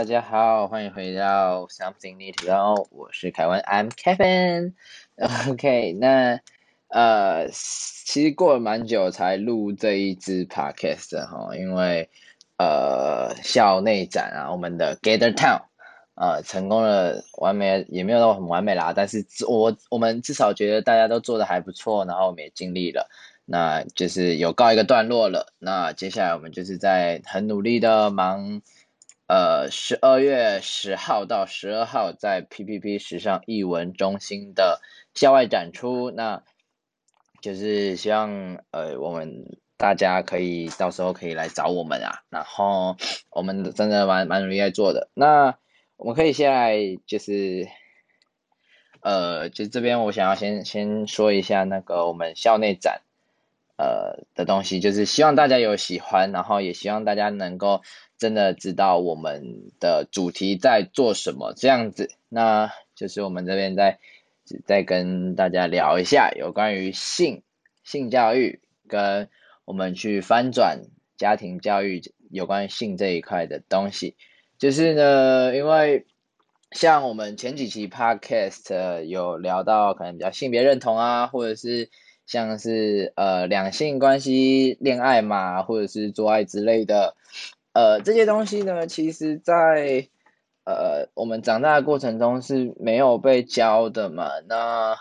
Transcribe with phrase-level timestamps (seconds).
[0.00, 4.72] 大家好，欢迎回到 Something Need to Know，我是凯文，I'm Kevin。
[5.50, 6.40] OK，那
[6.88, 12.08] 呃，其实过了蛮久才录这一支 Podcast 哈，因为
[12.56, 15.60] 呃校内展啊，我们的 Gather Town
[16.14, 23.06] 呃成功了，完美也没有到很完美啦，但是我我们至少觉得大家都做得还不错，然后我们也尽力了。
[23.44, 25.52] 那就是有告一个段落了。
[25.58, 28.62] 那接下来我们就是在很努力的忙，
[29.30, 34.80] 呃，十二月十号到十二号在 PPP 时尚艺文中心的
[35.14, 36.10] 校外展出。
[36.10, 36.42] 那
[37.40, 42.24] 就是希望呃我们大家可以到时候可以来找我们啊。
[42.28, 42.96] 然后
[43.30, 45.08] 我们真的蛮蛮努力在做的。
[45.14, 45.56] 那
[45.96, 47.68] 我们可以现在就是
[49.00, 53.02] 呃，就这边我想要先先说一下那个我们校内展。
[53.76, 57.80] 呃的东西，就是希望大家有喜欢，然后也希望大家能够
[58.20, 62.10] 真的知道我们的主题在做什么这样子。
[62.28, 63.98] 那就是我们这边再
[64.64, 67.42] 再跟大家聊一下有关于性
[67.82, 69.28] 性教育跟
[69.64, 70.82] 我们去翻转
[71.16, 74.14] 家庭教育有关性这一块的东西。
[74.58, 76.06] 就是呢，因为
[76.70, 81.88] 像我们前几期 podcast 有聊到可能比较性别认同啊，或者是。
[82.26, 87.16] 像是呃两性关系、恋爱嘛，或者是做爱之类的，
[87.72, 90.08] 呃这些东西呢，其实在
[90.64, 94.30] 呃我们长大的过程中是没有被教的嘛。
[94.48, 94.96] 那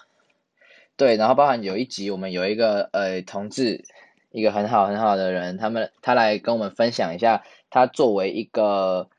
[0.96, 3.84] 对，然后包含有一集我们有一个呃同志，
[4.32, 9.10] 一个很好很好的人，他们他来跟我们分享一下他作为一个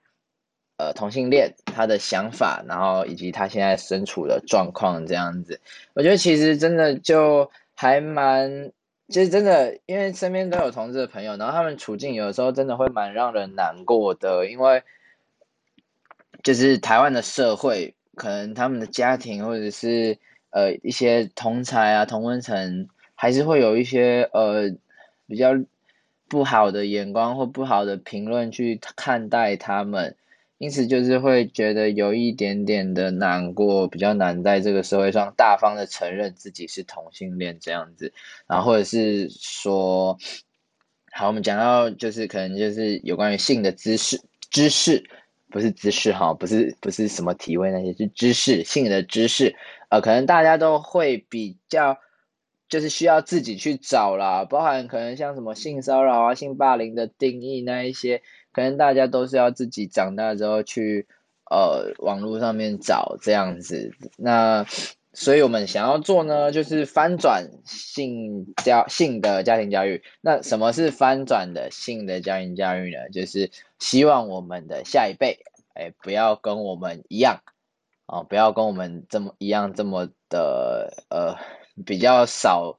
[0.76, 5.60] 呃同性恋他的想法，然后以及他现在身处的状况这样子。
[5.94, 7.50] 我觉得其实真的就。
[7.82, 8.72] 还蛮，
[9.10, 14.84] 其实真的，因为身边都有同志的朋友，然后他们处境有的时候真的会蛮让人难过的，因为
[16.44, 20.16] 就是台湾的社会，可能他们的家庭或者是
[20.50, 24.70] 呃一些同才啊、同温层，还是会有一些呃
[25.26, 25.54] 比较
[26.28, 30.16] 不好的眼光或不好的评论去看待他们。
[30.60, 38.12] 因此就是会觉得有一点点的难过，比较难在这个社会上大方的承认自己是同性恋这样子，
[38.46, 40.18] 然后或者是说，
[41.12, 44.20] 好，我们讲到就是可能就是有关于性的知识，
[44.50, 45.02] 知识
[45.48, 49.56] 不是知识哈，不是不是什么体位那些，是知识，性的知识，
[49.88, 51.96] 呃，可能大家都会比较
[52.68, 58.20] 就是需要自己去找啦，包含可能像什么性骚扰啊、性霸凌的定义那一些。
[58.52, 61.06] 可能大家都是要自己长大之后去，
[61.50, 63.92] 呃，网络上面找这样子。
[64.16, 64.66] 那
[65.12, 70.02] 所以我们想要做呢，就是翻转性教性的家庭教育。
[70.20, 73.08] 那什么是翻转的性的家庭教育呢？
[73.10, 75.44] 就是希望我们的下一辈，
[75.74, 77.40] 哎，不要跟我们一样，
[78.06, 81.36] 哦，不要跟我们这么一样这么的呃
[81.84, 82.76] 比较少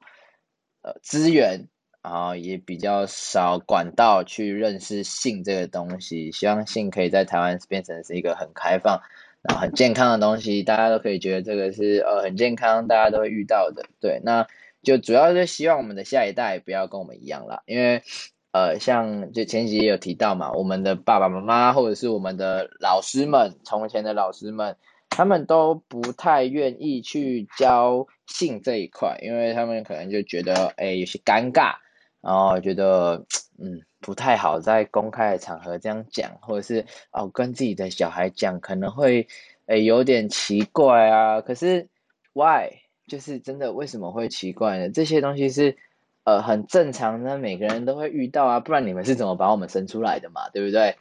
[0.82, 1.68] 呃资源。
[2.02, 9.00] 然后也比较少管道去认识性这个东西，希望性可以在台湾变成是一个很开放、
[9.40, 13.84] 然后很健康的东西，大家都可以觉得这个是呃很健康，大家都会遇到的。
[14.00, 14.44] 对，那
[14.82, 18.02] 就主要是希望我们的下一代不要跟我们一样啦，因为
[18.50, 24.76] 呃像就前几集也有提到嘛，我们的爸爸妈妈或者是我们的老师们，从前的老师们，
[25.08, 31.76] 他们都不太愿意去教性这一块，因为他们可能就觉得哎有些尴尬。
[32.22, 33.26] 然后觉得
[33.58, 39.26] 嗯不太好在公开的场合这样讲，或者是哦跟自己的小孩讲可能会
[39.66, 41.40] 诶有点奇怪啊。
[41.40, 41.88] 可是
[42.32, 42.70] why
[43.08, 44.88] 就是真的为什么会奇怪呢？
[44.88, 45.76] 这些东西是
[46.24, 50.96] 呃很正常的，每个人都会遇到啊，不然你们是怎么把我们生出来的嘛，对不对？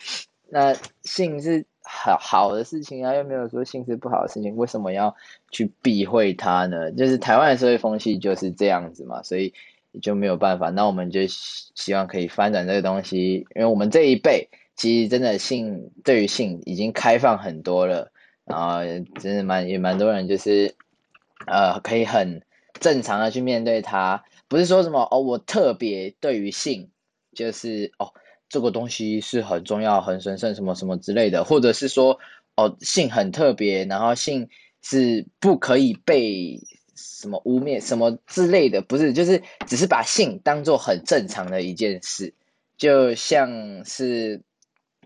[0.50, 5.16] 那性是好好的事情啊，又没有说性是不好的事情，为什么要
[5.52, 6.92] 去避讳它呢？
[6.92, 9.54] 就是台湾的社会风气就是这样子嘛，所以。
[10.02, 18.12] 就没有办法，那我们就希望可以翻转这个东西，因为我们这一辈其实真的性对于性已经开放很多了，
[18.46, 18.80] 然后
[19.20, 20.74] 真的蛮也蛮多人就是
[21.48, 22.42] 呃可以很
[22.80, 26.90] 正常的去面对它，不是说什么哦我特别对于性
[27.34, 28.14] 就是哦
[28.48, 32.18] 这个东西是很重要很神圣什么什么之类的，或者是说
[32.56, 34.48] 哦性很特别，然后性
[34.82, 36.60] 是不可以被。
[37.02, 42.34] 什么污蔑什么之类的，不是，就是只是把性当做很正常的一件事，
[42.78, 44.42] 就像是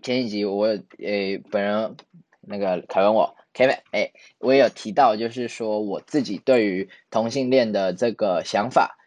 [0.02, 1.96] 前几集我诶、欸、本人
[2.42, 8.98] 那个凯文我 Kevin 哎、欸，我也有提到，就是说我自己对于同性恋的这个想法，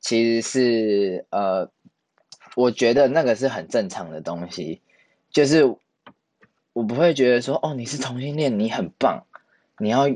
[0.00, 1.70] 其实是呃，
[2.56, 4.80] 我觉得那个是很正常的东西，
[5.30, 5.64] 就是
[6.72, 9.24] 我不会觉得说，哦，你是同性恋，你很棒，
[9.78, 10.08] 你要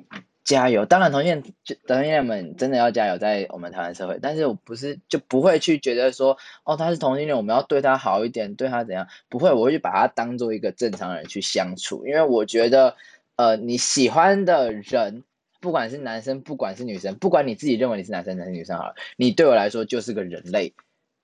[0.48, 0.86] 加油。
[0.86, 1.54] 当然，同性恋
[1.86, 4.18] 同性恋们真的要加油，在我们台湾社会。
[4.22, 9.06] 但是我不是就不会去觉得说，哦，他是同性恋，我们要对他好一点，对他怎样？
[9.28, 12.96] 不会，我会去把他当做一个正常人去相处，因为我觉得，
[13.36, 15.22] 呃，你喜欢的人，
[15.60, 20.72] 不管是男生，不管是女生，不管你自己认为你是男生还是女生好了，你对我来说就是个人类。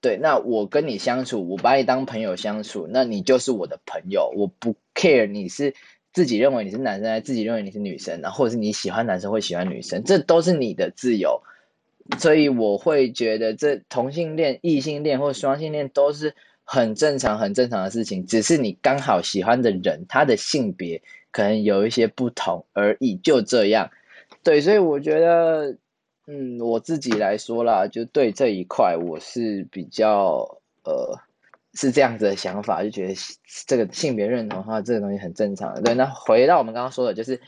[0.03, 4.31] 对，那我跟你相处，我把你当朋友相处，那你就是我的朋友。
[4.37, 5.75] 我不 care 你是
[6.15, 11.39] 自己认为你是男生，还是自己认为你是女生，然后或者是你喜欢男生会喜欢女生，这都是你的自由。
[12.19, 16.35] 所以我会觉得，这同性恋、异性恋或双性恋都是
[16.65, 23.91] 很正常、很正常的事情，只是你刚好喜欢的人，他的性别可能有一些不同而已，就这样。
[24.43, 25.77] 对，所以我觉得。
[26.27, 30.39] 嗯，我自己来说啦，就对这一块我是比较
[30.85, 31.21] 呃
[31.75, 33.15] 是这样子的想法，就觉得
[33.67, 35.83] 这个性别认同的话，这个东西很正常。
[35.83, 37.41] 对，那回到我们刚刚说的，就是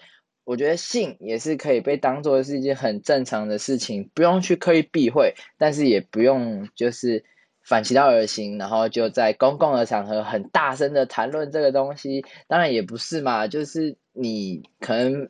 [0.44, 7.25] 我觉得性也是可以被当做是一件很正常的事情，不用去刻意避讳，但是也不用就是
[7.62, 12.25] 反其道而行，然后就在公共的场合很大声的谈论这个东西。
[12.49, 15.28] 当然也不是嘛，就是你可能。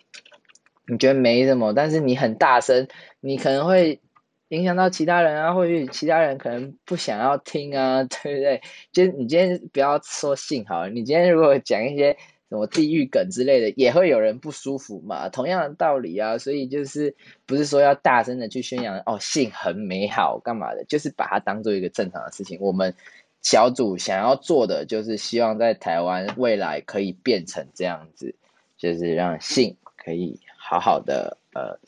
[0.88, 2.86] 你觉得没什么，但是你很大声，
[3.18, 4.00] 你可能会
[4.48, 8.62] 影响到其他人啊，或许其他人可能不想要听啊， 对不对？
[8.92, 12.16] 就你今天不要说性好了，你今天如果讲一些
[12.48, 15.28] 什么地狱梗之类的，也会有人不舒服嘛。
[15.28, 17.12] 同样的道理啊，所以就是
[17.44, 22.56] 不是说要大声的去宣扬哦，性很美好干嘛的，就是把它当做一个正常的事情。
[22.60, 22.94] 我们
[23.42, 28.32] 小组想要做的就是希望在台湾未来可以变成这样子，
[28.78, 30.38] 就是让性可以。
[30.56, 31.78] 好好的，呃，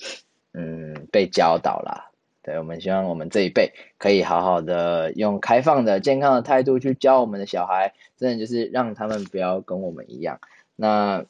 [0.55, 2.08] 嗯，被教导啦。
[2.49, 10.41] 对，我们希望我们这一辈可以好好的用开放的、健康的态度去教我们的小孩，真的就是让他们不要跟我们一样。
[10.75, 11.23] 那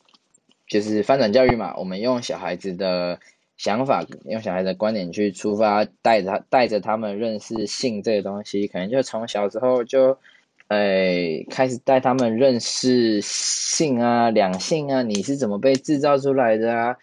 [0.68, 3.18] 就是翻转教育嘛，我们用小孩子的
[3.56, 10.16] 想法，用小孩的观点去出发，带着他带着他们认识性这个东西，可能就从小时候就，
[10.68, 16.96] 哎，开始带他们认识性啊、两性啊，你是怎么被制造出来的啊？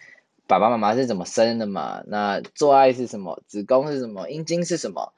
[0.48, 2.04] 爸爸妈妈是怎么生的嘛？
[2.08, 3.42] 那做爱是什么？
[3.48, 4.30] 子宫是什么？
[4.30, 5.14] 阴茎是什么？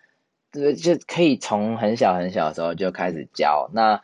[0.52, 3.70] 这就可以从很小很小的时候就开始教。
[3.74, 4.02] 那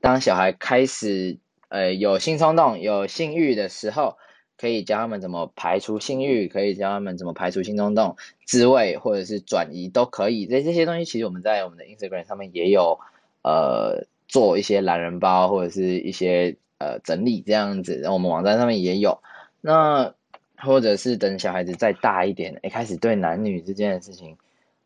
[0.00, 1.38] 当小孩开始
[1.68, 4.18] 呃有性冲动、有性欲的时候，
[4.58, 10.46] 可以教他们怎么排除性欲，可以教他们怎么排除性冲动、自慰或者是转移都可以。
[10.46, 13.00] 这这些东西其实我们在我们的 Instagram 上面也有
[13.42, 19.22] 呃做一些懒人包或者是一些呃整理这样子，然后我们网站上面也有。
[19.62, 20.14] 那
[20.58, 24.36] 或者是等小孩子再大一点，一开始对男女之间的事情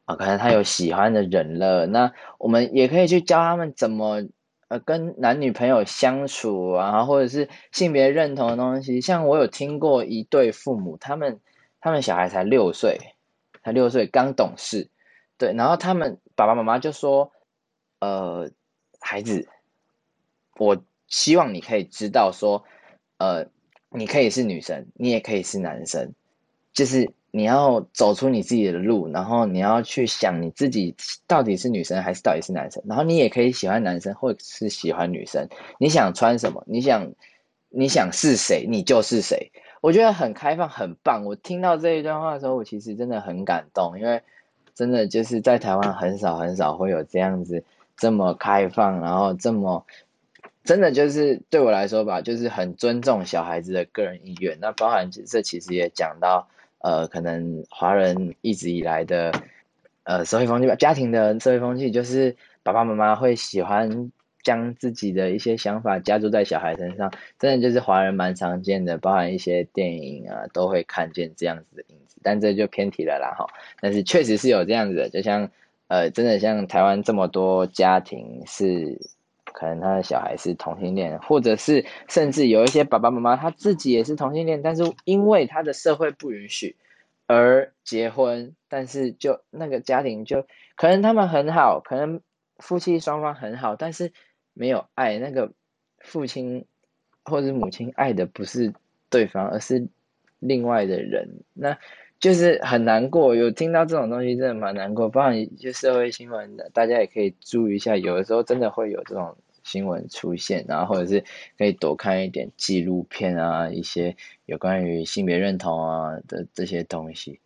[0.05, 4.23] 啊，可能他有喜欢的人了，那我们也可以去教他们怎么
[4.69, 9.01] 呃跟男女朋友相处啊，或者是性别认同的东西。
[9.01, 11.39] 像我有听过一对父母，他们
[11.81, 12.99] 他们小孩才六岁，
[13.63, 14.89] 才六岁刚懂事，
[15.39, 17.31] 对，然后他们爸爸妈妈就说，
[18.01, 18.51] 呃，
[19.01, 19.49] 孩子，
[20.59, 20.77] 我
[21.07, 22.65] 希望你可以知道说，
[23.19, 23.47] 呃。
[23.93, 26.13] 你可以是女生，你也可以是男生，
[26.73, 30.95] 就是你要走出你自己的路，然后你要去想你自己
[31.27, 35.45] 到底是女生还是到底是男生，然后你也可以喜欢男生或者是喜欢女生，
[35.79, 37.13] 你想穿什么，你想
[37.69, 39.51] 你想是谁，你就是谁。
[39.81, 41.25] 我觉得很开放，很棒。
[41.25, 44.23] 我听到这一段话的时候，我其实真的很感动，因为
[44.75, 47.65] 真的就是在台湾很少很少会有这样子
[47.97, 49.85] 这么开放，然后这么。
[50.63, 54.59] 真的就是对我来说吧，就是很尊重小孩子的个人意愿。
[54.61, 56.47] 那包含这其实也讲到，
[56.79, 59.33] 呃，可能华人一直以来的，
[60.05, 64.13] 呃，社会风气吧，家庭的社会风气，就是爸爸妈妈会喜欢
[64.43, 67.11] 将自己的一些想法加注在小孩身上。
[67.39, 72.19] 真的就是华人蛮常见的，包含一些电影啊，都会看见这样子的影子。
[72.23, 73.47] 但这就偏题了啦哈。
[73.81, 75.51] 但是确实是有这样子的，就像
[75.89, 79.01] 呃，真的像台湾这么多家庭是。
[79.53, 86.77] 可能他的小孩是同性恋，或者是甚至有一些爸爸妈妈他自己也是同性恋，但是因为他的社会不允许
[87.27, 92.21] 而结婚，但是就那个家庭就可能他们很好，可能
[92.59, 94.13] 夫妻双方很好，但是
[94.53, 95.53] 没有爱，那个
[95.99, 96.65] 父亲
[97.25, 98.73] 或者母亲爱的不是
[99.09, 99.89] 对方，而是
[100.39, 101.79] 另外的人，那
[102.21, 103.35] 就是很难过。
[103.35, 109.37] 有听到这种东西真的蛮难过，不然一些社会新闻的，大家也可以注意一下，有的时候真的会有这种。
[109.63, 111.23] 新闻出现，然后或者是
[111.59, 117.39] 可以多看一点纪录片啊，一些有关于性别认同啊的这些东西。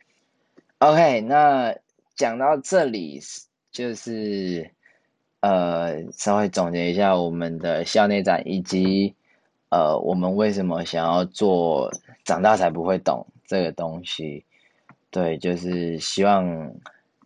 [0.79, 1.75] OK，那
[2.15, 3.21] 讲到这里，
[3.73, 4.71] 就是
[5.41, 9.13] 呃稍微总结一下我们的校内展以及
[9.71, 11.93] 呃，我们为什么想要做
[12.25, 14.45] 长大才不会懂这个东西？
[15.15, 16.75] 对，就是希望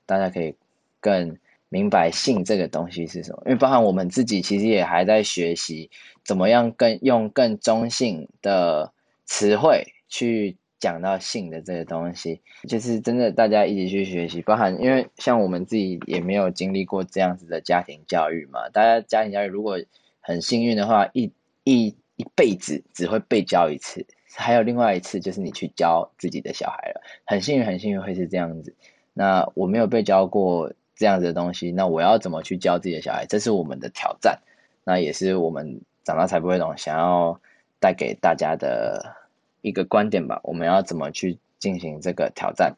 [0.05, 0.55] 大家可以
[1.01, 1.39] 更
[1.71, 5.91] 明白性这个东西是什么，因为包含我们自己其实也还在学习
[6.23, 8.93] 怎么样更用更中性的
[9.25, 19.81] 词汇去讲到性的这个东西，就是真的大家一起去学习，包含因为像我们自己也没有经历过这样子的家庭教育嘛，大家家庭教育如果
[20.21, 21.33] 很幸运的话，一
[21.65, 24.05] 一一辈子只会被教一次，
[24.35, 27.01] 还有另外一次就是你去教自己的小孩了。
[27.25, 28.75] 很幸运，很幸运会是这样子。
[29.15, 33.27] 那我没有被教过这样子的东西，那我要怎么去教自己的小孩？
[33.27, 34.41] 这是我们的挑战，
[34.85, 37.41] 那也是我们长大才不会懂，想要
[37.81, 39.17] 带给大家的
[39.61, 40.41] 一个观点吧。
[40.43, 42.77] 我们要怎么去进行这个挑战？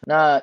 [0.00, 0.42] 那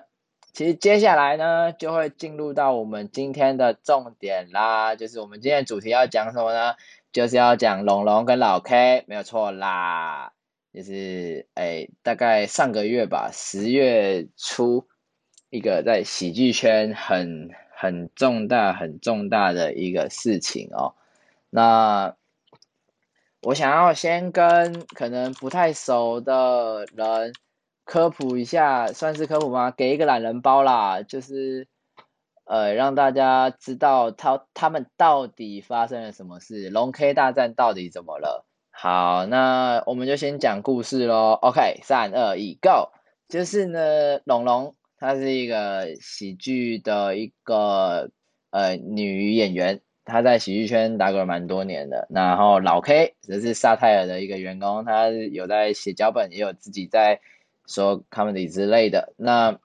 [0.53, 6.75] 其实接下来呢，就会进入到我们今天的重点啦，就是我们今天的主题要讲什么呢？
[7.13, 10.33] 就是要讲龙龙跟老 K，没有错啦。
[10.73, 14.87] 就是哎，大概上个月吧，十月初，
[15.49, 20.95] 一个在喜剧圈很很重大、很重大的一个事情哦。
[21.49, 22.15] 那
[23.41, 27.33] 我想要先跟可能不太熟的人
[27.83, 29.71] 科普一下，算是科普吗？
[29.71, 31.67] 给一个懒人包啦，就是。
[32.43, 38.45] 呃，让大家知道他他们到底发生了什么事，龙 K 大战到底怎么了？
[38.83, 41.33] 好，那我们就先讲故事喽。
[41.43, 42.89] OK，三二一，Go！
[43.29, 48.09] 就是呢，龙龙她是一个喜剧的一个
[48.49, 52.07] 呃女演员，她在喜剧圈打滚了蛮多年的。
[52.09, 57.19] 然后老 K 则是萨泰尔的一个员工，他有在写脚本，也有自己在
[57.67, 59.13] 说 comedy 之类的。
[59.15, 59.59] 那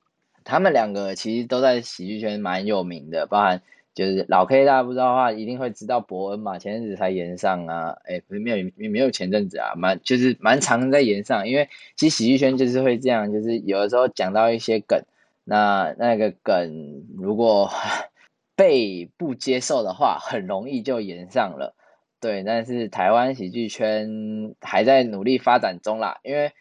[0.45, 3.63] 他们两个其实都在喜剧圈蛮有名的，包含
[3.97, 15.03] 就是老 K，大家不知道的话，一定会知道博恩嘛，前阵子才延上啊，哎，不是没有没有前阵子啊，蛮就是蛮常在延上，因为其实喜剧圈就是会这样，就是有的时候讲到一些梗，
[15.45, 17.71] 那那个梗如果
[18.55, 21.75] 被不接受的话，很容易就延上了，
[22.21, 26.53] 对，但是台湾喜剧圈还在努力发展中啦，因为。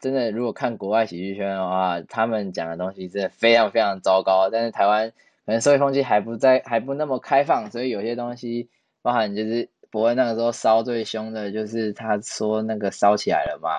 [0.00, 4.48] 真的，如果看国外喜剧圈的话，他们讲的东西真的非常非常糟糕。
[4.48, 5.12] 但是台湾
[5.48, 8.68] 可能社会风气还不在，还不那么开放，所以有些东西，
[9.00, 13.70] 包含就是博恩那个时候烧最凶的，就是他说那个烧起来了嘛，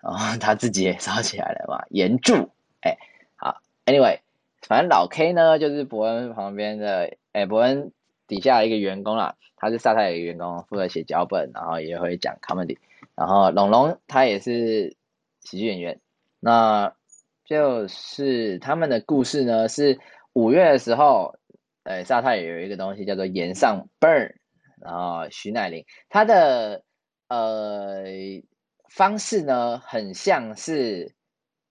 [0.00, 2.48] 然后他自己也烧起来了嘛，炎柱。
[2.82, 2.96] 哎，
[3.34, 4.20] 好，Anyway，
[4.60, 7.90] 反正老 K 呢，就是博恩旁边的，哎，博恩
[8.28, 12.78] 底下一个员工啦，他是萨泰的员工，负责写脚本，然后也会讲 comedy，
[13.16, 14.96] 然后龙龙他也是。
[15.44, 15.98] 喜剧演员，
[16.38, 16.94] 那
[17.44, 19.68] 就是他们的故事呢。
[19.68, 19.98] 是
[20.34, 21.34] 五月的时候，
[21.84, 24.32] 呃，沙特也有一个东西叫做岩上 Burn，
[24.80, 26.82] 然后徐乃麟他的
[27.28, 28.04] 呃
[28.88, 31.14] 方式呢，很像是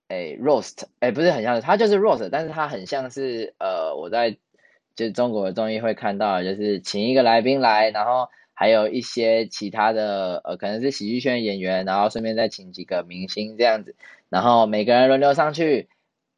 [0.09, 4.31] 诶 roast，诶不是很像是，他就是 roast，但是他很像是呃我在
[4.95, 8.29] 就是中国的综艺会看到，就是请一个来宾来，然后。
[8.53, 13.95] 还有一些其他的，呃，可能是喜剧圈演员，然后顺便再请几个明星这样子，
[14.29, 15.89] 然后每个人轮流上去，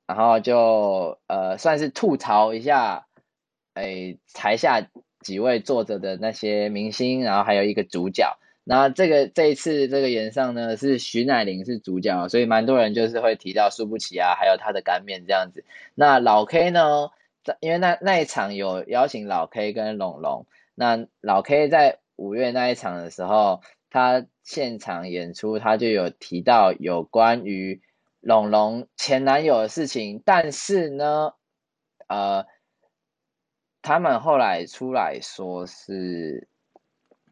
[0.08, 3.08] 然后就呃算是吐槽一下，
[3.74, 4.88] 哎，台下
[5.22, 8.38] 几位坐着的那些明星，然后还有一个主角。
[8.64, 15.64] 那这个这一次这个演上呢是徐乃麟是主角，所以蛮多人就是会提到输不起啊，还有他的干面这样子。
[15.96, 17.10] 那老 K 呢，
[17.44, 20.46] 在因为那那一场有邀请老 K 跟龙龙，
[20.76, 22.00] 那老 K 在。
[22.16, 27.82] 五月那一场的时候，他现场演出，他就有提到有关于
[28.24, 31.34] 龙龙前男友的事情，但是呢，
[32.08, 32.46] 呃，
[33.82, 36.48] 他们后来出来说是，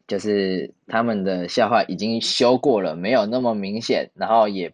[0.06, 4.72] 就是他们的笑话已经修过了，没有那么明显，然后也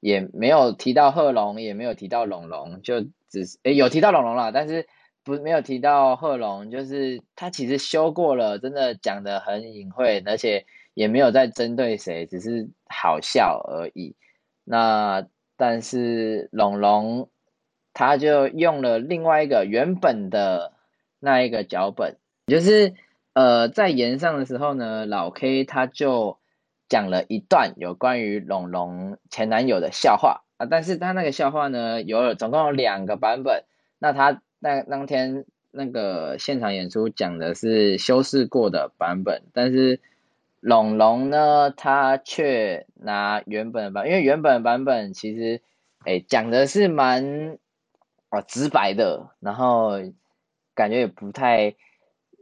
[0.00, 4.86] 也没有提到贺龙，也没有提到龙龙，就只是诶有提到龙龙了，但是。
[5.26, 14.14] 不，没有提到贺龙，就是他其实修过了，真的讲得很隐晦，而且也没有在针对谁，只是好笑而已。
[14.62, 17.28] 那但是龙龙
[17.92, 20.72] 他就用了另外一个原本的
[21.18, 22.94] 那一个脚本，就是
[23.32, 26.38] 呃在炎上的时候呢，老 K 他就
[26.88, 33.64] 讲了一段有关于龙龙前男友的笑话啊，但是他那个笑话呢，有总共有两个版本，
[33.98, 34.40] 那他。
[34.58, 40.00] 那当天那个现场演出讲的是修饰过的版本，但是
[40.60, 45.62] 龙龙呢，他却拿原本的版，因为原本的版本其实，
[46.04, 47.58] 哎，讲的是蛮
[48.30, 49.92] 啊直白的，然后
[50.74, 51.74] 感觉也不太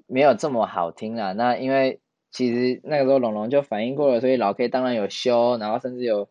[0.06, 1.33] 没有这么好听啊。
[1.33, 6.28] 那因为其实那个时候龙龙就反应过了，所以老 K 当然有修，然后甚至有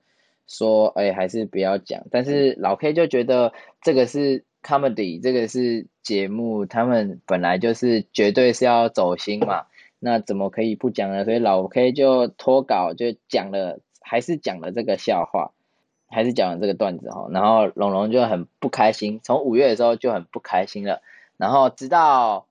[0.48, 2.04] 说，哎、还是不要讲。
[2.12, 9.66] 但是老 K 就觉得这个是 comedy，这个是节目，他们本来就是绝对是要走心嘛，
[10.04, 11.24] 那怎么可以不讲呢？
[11.24, 15.52] 所以老 K 就脱稿就讲了，还是讲了这个笑话，
[16.08, 17.28] 还是讲了这个段子哈。
[17.32, 21.02] 然后龙龙就很不开心，从五月的时候就很不开心了，
[21.38, 22.48] 然后直到。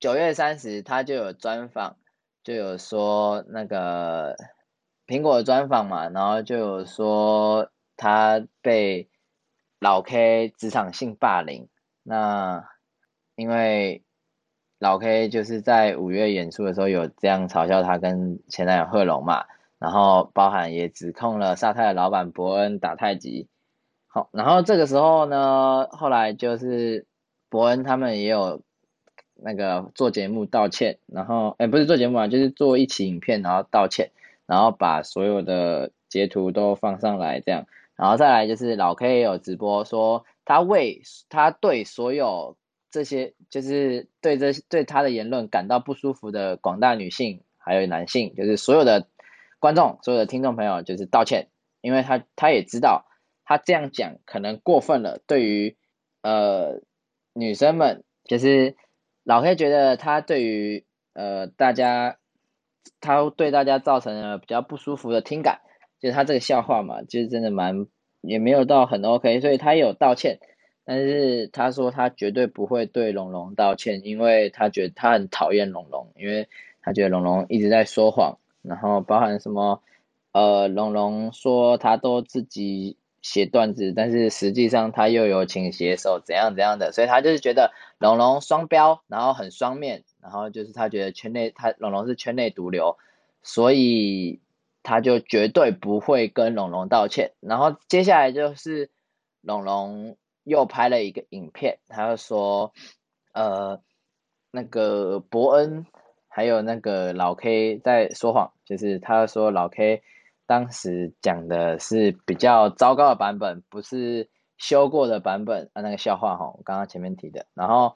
[0.00, 1.96] 九月三十，他就有专访，
[2.42, 4.34] 就有说那个
[5.06, 9.10] 苹果的专访嘛，然后就有说他被
[9.78, 11.68] 老 K 职场性霸凌。
[12.02, 12.66] 那
[13.34, 14.02] 因为
[14.80, 19.44] 老 K 就是在五月演出的时候有这样嘲笑他跟前男友贺龙嘛，
[19.78, 23.46] 然后包含也指控了沙泰的老板博恩打太极。
[24.08, 27.06] 好，然后这个时候呢，后来就是
[27.48, 28.60] 博恩他们也有。
[29.42, 34.10] 那个做节目道歉，然后哎，不是做节目啊，就是做一期影片，然后道歉，
[34.44, 42.54] 然后把所有的截图都放上来，这样，然后再来就是老 K 也有直播说，他为他对所有
[42.90, 49.06] 这些就是对这对他的言论感到不舒服的广大女性还有男性，就是所有的
[49.58, 51.48] 观众、所有的听众朋友，就是道歉，
[51.80, 53.06] 因为他他也知道
[53.44, 55.76] 他这样讲可能过分了，对于
[56.22, 56.80] 呃
[57.32, 58.76] 女生们就是。
[59.22, 62.16] 老黑觉得他对于呃大家，
[63.00, 65.60] 他对大家造成了比较不舒服的听感，
[66.00, 67.86] 就是他这个笑话嘛，就是真的蛮
[68.22, 70.40] 也没有到很 OK，所以他也有道歉，
[70.84, 76.48] 但是他说他绝对不会对龙龙道歉，因为他觉得他很讨厌龙龙，因为
[76.82, 79.82] 他觉得龙龙一直在说谎，然后包含什么
[80.32, 82.96] 呃龙龙说他都自己。
[83.22, 92.96] 写段子，但是实际上他又有请写手怎样怎样的，所以他就是觉得龙龙双标，然后很双面，然后就是他觉得圈内他龙龙是圈内毒瘤，
[93.42, 94.40] 所以
[94.82, 97.32] 他就绝对不会跟龙龙道歉。
[97.40, 98.88] 然后接下来就是
[99.42, 102.72] 龙龙又拍了一个影片，他就说，
[103.32, 103.80] 呃，
[104.50, 105.86] 那个伯恩
[106.28, 110.02] 还有那个老 K 在说谎，就是他说老 K。
[110.46, 117.94] 当时讲的是比较糟糕的版本，不是修过的版本啊，那个笑话哈，我刚刚前面提的，然后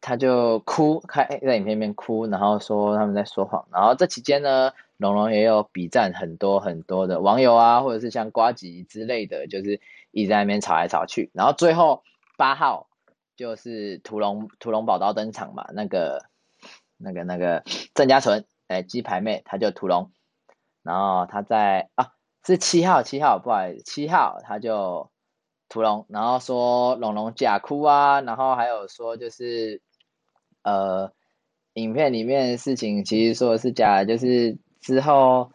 [0.00, 9.80] 他就哭，开在影片里面哭，然后说他们在说谎，然后这期间呢，龙龙也有比赞很多很多的网友啊，或者是像瓜吉之类的，就是
[10.16, 12.02] 一直在那边吵来吵去，然后最后
[12.38, 12.88] 八号
[13.36, 16.24] 就是屠龙屠龙宝刀登场嘛，那个
[16.96, 17.62] 那个那个
[17.94, 20.10] 郑嘉纯哎鸡排妹，他就屠龙。
[20.82, 22.12] 然后他在啊，
[22.46, 25.10] 是七号七号，不好意思，七号他就
[25.68, 29.82] 屠龙，然后说龙龙假哭啊，然后还有说就是
[30.62, 31.12] 呃，
[31.74, 35.52] 影片里面的事情其实说的是假，就是之后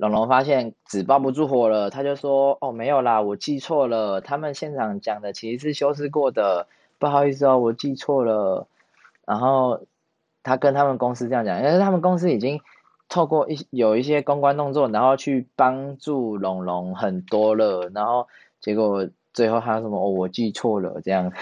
[0.00, 6.66] 龙龙发现纸包不住火了，他就说哦没有啦，我记错了，他们现场讲的其实是修饰过的，
[6.98, 8.66] 不好意思哦，我记错了。
[9.26, 9.82] 然后
[10.42, 12.60] 他跟他们公司这样讲，因为他们公司已经。
[13.12, 18.28] 透过一有一些公关动作，然后去帮助龙龙很多了，然后
[18.60, 21.32] 结果最后他什么哦，我记错了，这样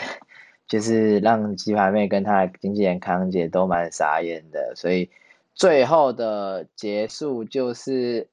[0.66, 5.11] 就是让鸡排妹跟他的经纪人康姐都蛮傻眼的，所以
[5.55, 8.27] 最后的结束就是，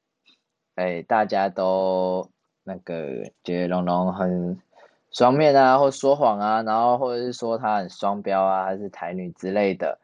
[0.76, 2.30] 哎，大家都
[2.64, 4.60] 那个觉得龙龙很
[5.12, 9.98] 双面啊，或说谎啊，然后或者是说他很双标啊，还是台女之类的。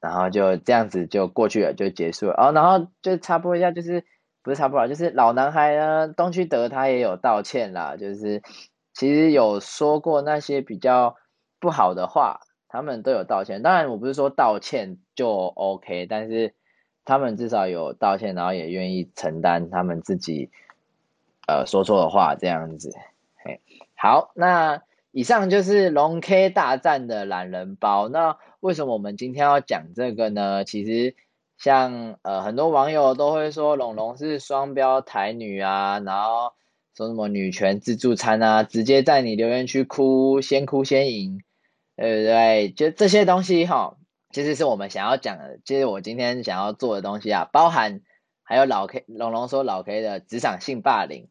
[0.00, 2.34] 然后就这样子就过去了，就结束了。
[2.38, 4.02] 哦，然后就插播一下，就是
[4.42, 8.42] 不是插播了，就是老男孩呢，东区德他也有道歉啦，就是
[8.94, 11.16] 其实有说过那些比较
[11.58, 13.60] 不好的话，他们都有道歉。
[13.62, 16.54] 当然，我不是说道歉就 OK，但是
[17.04, 20.50] 他们至少有道歉，然后也愿意承担他们自己
[21.46, 22.92] 呃说错的话这样子。
[23.36, 23.60] 嘿，
[23.94, 24.82] 好，那。
[25.12, 28.08] 以上就是龙 K 大战的懒人包。
[28.08, 30.62] 那为什么我们今天要讲这个呢？
[30.62, 31.16] 其实
[31.58, 36.52] 像呃很多网友都会说龙龙是双标台女啊，然后
[36.96, 41.42] 说什么女权自助餐啊，直接在你留言区哭，先哭先赢，
[41.96, 42.70] 对不对？
[42.76, 43.96] 就这些东西哈，
[44.30, 48.00] 其实是我们想要讲的，其实我今天想要做的东西啊，包含
[48.42, 51.28] 还有老 K 龙龙说老 K 的职场性霸凌。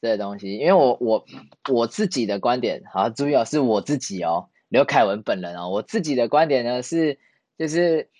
[0.00, 1.24] 这个东西，因为我我
[1.72, 7.20] 我自己的观点，好，注意哦，是我自己哦，刘凯文本人哦，我自己的观点呢是，
[7.56, 8.10] 就是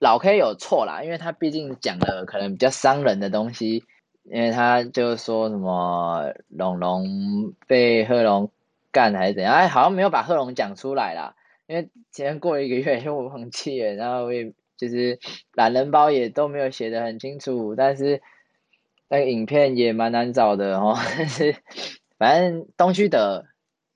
[0.00, 3.84] 老 K 有错啦，因为他毕竟讲了可能比较伤人的东西，
[4.24, 8.50] 因为他就说什么龙龙被贺龙
[8.90, 11.36] 干还是怎样，哎，好像没有把贺龙讲出来啦，
[11.70, 15.20] 因为前过一个月就我忘记了，然后我也就是
[15.52, 18.20] 懒人包也都没有写得很清楚，但是
[19.08, 20.96] 那个影片也蛮难找的哦。
[21.16, 21.54] 但是
[22.18, 23.46] 反正东区的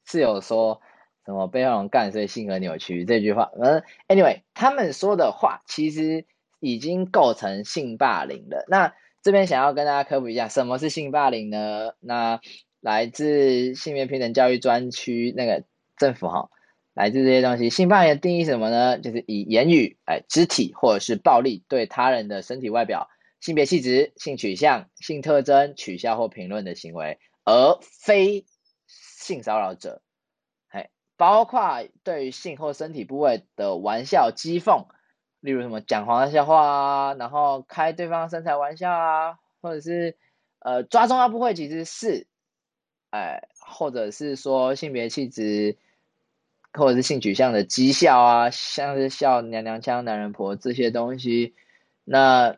[0.07, 0.81] 是有说
[1.27, 3.51] 什么被害人干，所以性格扭曲这句话。
[3.61, 6.25] 嗯，anyway，他们说的话其实
[6.61, 8.65] 已经构成性霸凌了。
[8.69, 11.95] 那这边想要跟大家科普一下，什么是性霸凌呢？
[11.99, 12.39] 那
[12.81, 15.65] 来自性别平等教育专区那个
[15.97, 16.51] 政府哈。
[16.95, 18.99] 来自这些东西，性霸凌的定义是什么呢？
[19.01, 28.47] 就是以言语、哎、肢体或者是暴力对他人的身体外表、性别气质、性取向、性特征取笑或评论的行为，而非
[28.87, 30.03] 性骚扰者。
[30.69, 34.87] 哎，包括对于性或身体部位的玩笑、讥讽，
[35.41, 40.17] 例如什么讲黄色笑话啊，然后开对方身材玩笑啊，或者是
[40.61, 42.29] 呃抓重要部位其实是，
[43.11, 45.77] 哎，或者是说性别气质。
[46.77, 51.55] 或者是性取向的讥笑啊，像是笑娘娘腔、男人婆这些东西，
[52.05, 52.57] 那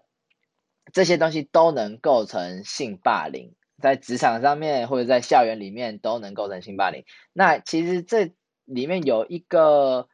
[0.91, 3.53] 这些东西都能构成性霸凌，
[3.83, 7.05] 在职场上面或者在校园里面都能构成性霸凌。
[7.35, 8.33] 那其实这
[8.65, 10.09] 里面有一个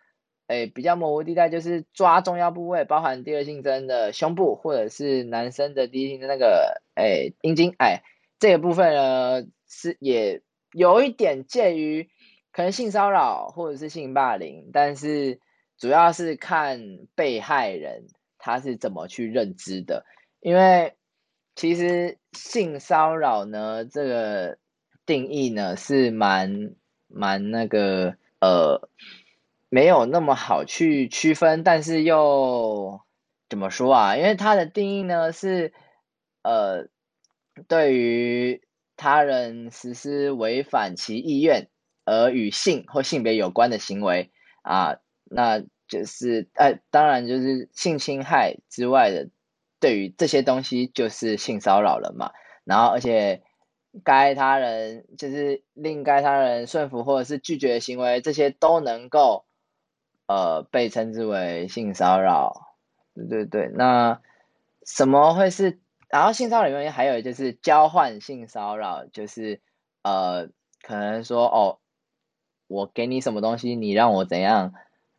[0.48, 8.02] 诶比较模糊地带，就是抓重要部位，包含第二性征的胸部，或者是男生的第一性征那个诶阴茎，哎，
[8.40, 12.08] 这个部分呢是也有一点介于。
[12.52, 15.40] 可能性骚扰或者是性霸凌，但是
[15.78, 18.06] 主要是看被害人
[18.38, 20.04] 他是怎么去认知的，
[20.40, 20.94] 因为
[21.56, 24.58] 其实性骚扰呢，这个
[25.06, 26.74] 定义呢是蛮
[27.08, 28.88] 蛮那个呃
[29.70, 33.00] 没有那么好去区分，但是又
[33.48, 34.16] 怎么说啊？
[34.16, 35.72] 因为它的定义呢是
[36.42, 36.86] 呃
[37.66, 38.62] 对于
[38.96, 41.68] 他人实施违反其意愿。
[42.04, 44.30] 而与性或性别有关的行为
[44.62, 49.28] 啊，那就是呃，当然就是性侵害之外的，
[49.78, 52.32] 对于这些东西就是性骚扰了嘛。
[52.64, 53.42] 然后，而且
[54.02, 59.44] 该他人就是令该他人顺服或者是拒绝的行为，这些都能够
[60.26, 62.76] 呃被称之为性骚扰。
[63.14, 64.20] 对对对，那
[64.86, 65.78] 什么会是？
[66.08, 69.60] 然后性骚扰里面还有就是交换性骚扰，就是
[70.02, 70.46] 呃
[70.80, 71.78] 可能说哦。
[72.72, 74.72] 我给你什么东西，你让我怎样，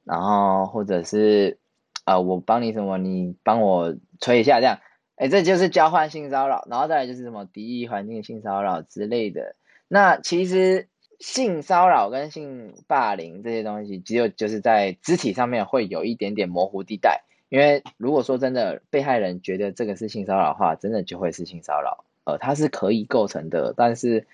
[0.03, 1.59] 然后或者是，
[2.03, 4.79] 呃，我帮你什么，你帮我吹一下这样，
[5.15, 9.55] 哎，这就是交换性骚扰，然后再来就是什么敌意环境性骚扰之类的。
[9.87, 10.87] 那其实
[11.19, 24.25] 性骚扰跟性霸凌这些东西，只有就是在肢体上面会有一点点模糊地带，因为如果说真的被害人觉得这个是性骚扰的话，真的就会是性骚扰，呃，它是可以构成的，但是。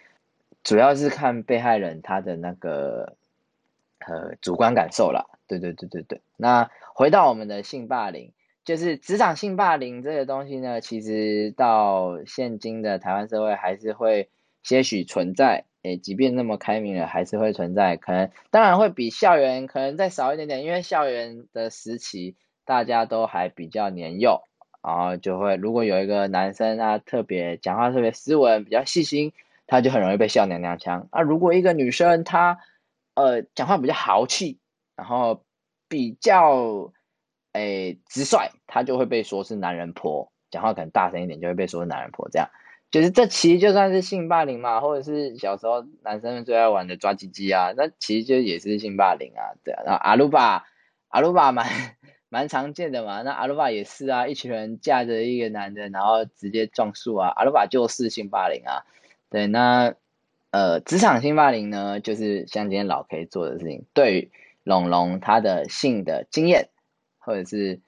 [0.63, 3.15] 主要是看被害人他的那个
[3.99, 6.21] 呃主观感受啦，对对对对对。
[6.37, 8.31] 那回到我们的性霸凌，
[8.65, 14.29] 就是职场性霸凌这个东西呢，其实到现今的台湾社会还是会
[14.61, 17.95] 些许存在，诶，即便那么开明了，还是会存在。
[17.95, 24.43] 可能当然会比校园可能再少一点点，因为校园的时期大家都还比较年幼，
[24.83, 29.31] 然后就会如果有一个男生他特别讲话特别斯文，比较细心。
[29.69, 31.21] 他就很容易被笑娘娘腔啊！
[31.21, 32.57] 如果一个女生她
[33.13, 34.59] 呃讲话比较豪气，
[34.95, 35.45] 然后
[35.87, 36.91] 比较
[37.53, 40.31] 诶、直率，她就会被说是男人婆。
[40.49, 42.27] 讲话可能大声一点，就会被说是男人婆。
[42.31, 42.49] 这样
[42.89, 49.53] 就是这其实就算是性霸凌嘛，或者是小时候男生们最爱玩的抓鸡鸡啊，那其实就也是性霸凌啊。
[49.63, 50.65] 对啊，然后阿鲁巴
[51.09, 51.67] 阿鲁巴蛮
[52.29, 58.81] 蛮常见的嘛，那阿鲁巴也是啊，一群人架着一个男的，然后直接撞树啊，阿鲁巴就是性霸凌啊。
[59.29, 59.93] 对，那
[60.51, 64.31] 呃，职场性霸凌呢，就是像今天老 K 做的事情，对于
[64.63, 66.69] 龙龙他的性的经验，
[67.19, 67.79] 或者是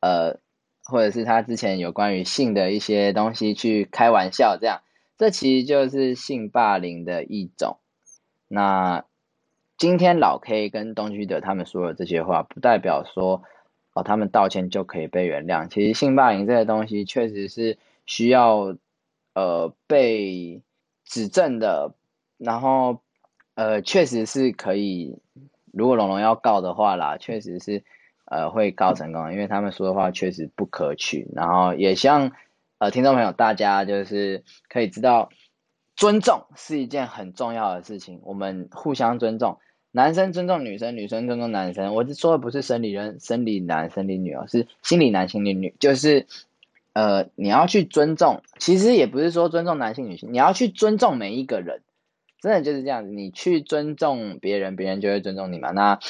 [0.00, 0.40] 呃，
[0.82, 4.80] 或者是他之前有关于性的一些东西去开玩笑，这样，
[5.16, 7.78] 这其实就是性霸凌的一种。
[8.48, 9.04] 那
[9.76, 13.44] 今天老 K 跟东区德他们说的这些话，不代表说
[13.94, 15.68] 哦，他们道歉就可以被原谅。
[15.68, 18.76] 其实性霸凌这个东西，确实是需要
[19.34, 20.60] 呃被。
[21.08, 21.94] 指证的，
[22.36, 23.00] 然后
[23.54, 25.18] 呃，确实是可以，
[25.72, 27.82] 如果龙龙要告的话啦，确实是
[28.26, 31.26] 呃会告成功，因为他们说的话确实不可取。
[31.34, 32.30] 然后也希望
[32.76, 35.30] 呃听众朋友大家就是可以知道，
[35.96, 39.58] 尊重是一件很重要的事情，我们互相尊重，
[39.90, 41.94] 男生尊重女生，女生尊重男生。
[41.94, 46.26] 我是说的不是生理人，生理男，生理女哦，是心理男，心理女，就是。
[46.98, 51.80] 呃，你要去尊重，其实也不是说尊重男性女性，你要去尊重每一个人，
[52.40, 53.12] 真的就是这样子。
[53.12, 55.70] 你去尊重别人，别人就会尊重你嘛。
[55.70, 56.00] 那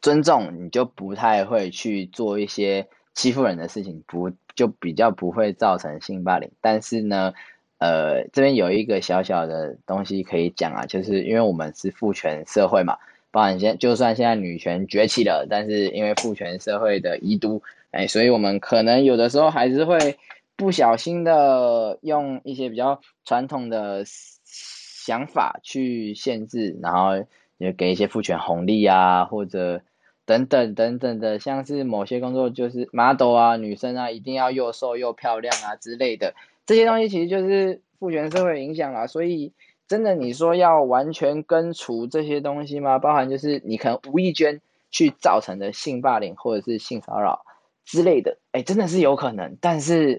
[0.00, 6.48] 尊重你就不太会去做一些欺负人的事情不就比较不会造成性霸凌。
[6.60, 7.34] 但是呢，
[7.78, 12.96] 呃，这边有一个小小的东西可以讲啊，就是因为我们是父权社会嘛，
[13.32, 17.60] 包含现就算现在女权崛起了，但是因为父权社会的遗毒，
[17.92, 20.18] 哎，所以我们可能有的时候还是会
[20.56, 27.24] 不小心的用一些比较传统的想法去限制，然后
[27.58, 29.82] 也给一些父权红利啊，或者
[30.24, 36.34] 等等等等的，像是某些工作就是 model 啊，女生啊一定要又瘦又漂亮啊之类的。
[36.64, 39.52] 这些东西其实就是父权社会影响啦，所以
[39.86, 42.98] 真的你说要完全根除这些东西吗？
[42.98, 47.44] 包含就是你可能无意间去造成的性霸凌或者是性骚扰
[47.84, 49.56] 之类的，哎，真的是有可能。
[49.60, 50.18] 但是，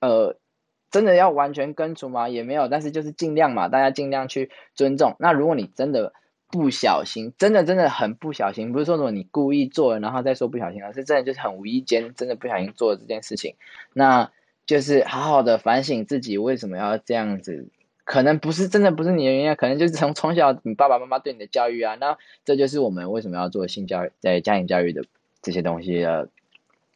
[0.00, 0.36] 呃，
[0.90, 2.28] 真的要完全根除吗？
[2.28, 5.16] 也没有，但是就是尽量嘛，大家尽量去尊重。
[5.18, 6.12] 那如果你真的
[6.50, 13.54] 不小心，真的真的很不小心，不是说什么你故意做然后再说不小心，而是真的就是很无意间真的不小心做了这件事情，
[13.92, 14.30] 那。
[14.68, 17.70] 就是好好的反省自己为什么要这样子，
[18.04, 25.02] 可能不是真的不是你的原因，可能就是从从小你爸爸妈妈对你的教育啊，那这就是我们为什么要做性教育，在家庭教育的
[25.40, 26.28] 这些东西的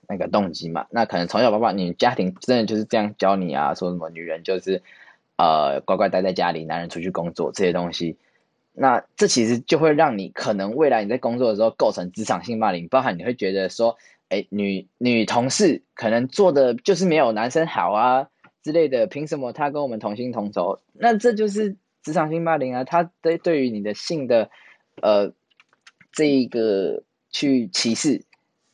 [0.09, 0.87] 那个动机嘛。
[0.91, 4.83] 那可能从小爸爸你家庭真的就是这样教你啊，说什么女人就是
[5.37, 8.17] 呃乖乖待在家里，男人出去工作这些东西，
[8.73, 13.97] 那这其实就会让你可能未来你在工作的时候构成职场性霸凌，包含你会觉得说。
[14.29, 18.29] 哎，女女同事可能做的就是没有男生好啊
[18.63, 20.81] 之类的，凭什么她跟我们同薪同酬？
[20.95, 22.83] 那这就是职场性霸凌啊！
[22.83, 24.49] 他对对于你的性的，
[25.03, 25.31] 呃，
[26.13, 28.25] 这一个去歧视，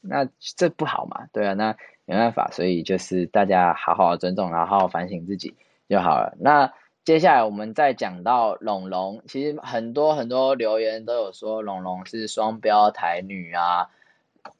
[0.00, 1.26] 那这不好嘛？
[1.32, 5.54] 对啊，那没办法，所以就是大家好好尊重，然后反省自己
[5.88, 6.36] 就好了。
[6.40, 6.72] 那
[7.04, 13.88] 接下来我们再讲到龙龙，其实很多很多留言都有说龙龙是双标台女啊。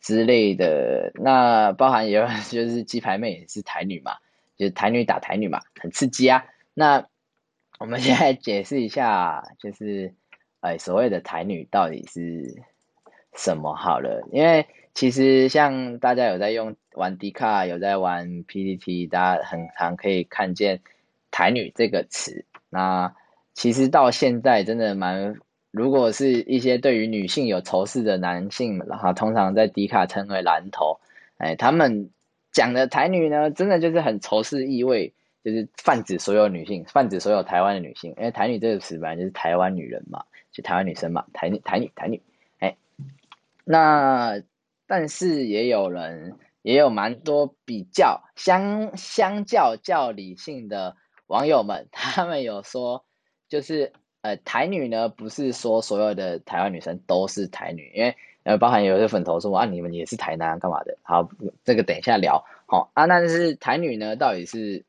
[0.01, 4.17] 之类的，那包含有 就是鸡排妹也是台女嘛，
[4.59, 6.45] 就是台女打台女嘛，很刺激啊。
[6.75, 7.07] 那
[7.79, 10.13] 我们现在解释一下，就是
[10.61, 12.63] 哎，所谓的台女到底是
[13.33, 14.29] 什么好了？
[14.31, 14.67] 因为
[14.99, 20.81] 其实像大家有在用玩 D 卡，有在玩 PPT，大家很常可以看见
[21.31, 22.45] 台女这个词。
[22.69, 23.15] 那
[23.55, 25.37] 其实到现在真的蛮。
[25.71, 30.99] 如果是一些对于女性有仇视的男性，然后通常在迪卡称为蓝头，
[31.37, 32.11] 哎，他们
[32.51, 42.21] 讲的台女呢，真的就是很仇视意味，就是泛指所有女性，泛指所有台湾的女性，因为台女这个词本来就是台湾女人嘛，就台湾女生嘛，台女台女台女，
[42.59, 42.75] 哎，
[43.65, 44.43] 那
[44.89, 50.97] 但是也有人，也有蛮多比较相相较较理性的
[51.29, 53.05] 网友们， 他们有说
[53.49, 53.93] 就是。
[54.21, 60.99] 呃，台女呢，不是说所有的台湾女生都是台女，因为呃，包含有些粉头说啊，你们也是台男干嘛的？
[61.03, 61.27] 好，
[61.63, 62.45] 这个等一下聊。
[62.67, 64.85] 好啊，那就是台女呢，到底是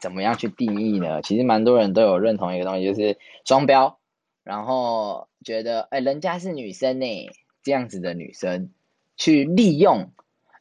[0.00, 1.22] 怎么样去定义呢？
[1.22, 4.00] 其实蛮多人都有认同一个东西，就是双标，
[4.42, 7.30] 然后觉得哎，人家是女生呢，
[7.62, 8.72] 这样子的女生
[9.18, 10.10] 去利用，